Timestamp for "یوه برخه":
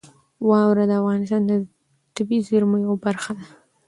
2.85-3.31